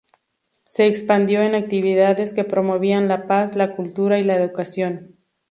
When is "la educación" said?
4.23-5.15